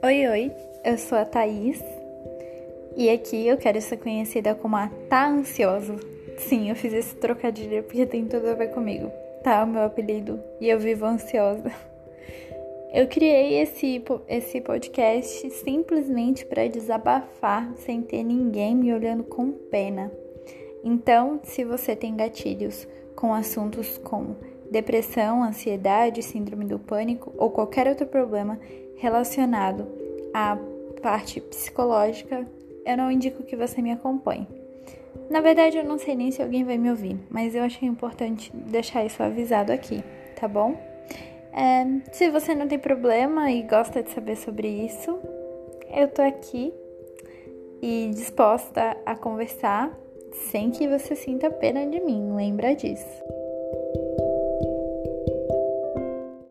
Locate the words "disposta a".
48.12-49.16